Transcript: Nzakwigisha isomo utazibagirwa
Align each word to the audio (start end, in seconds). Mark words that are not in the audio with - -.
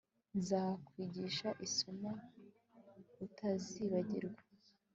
Nzakwigisha 0.37 1.49
isomo 1.65 2.11
utazibagirwa 3.25 4.41